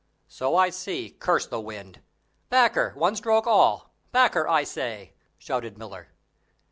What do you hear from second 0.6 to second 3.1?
see; curse the wind. Back her,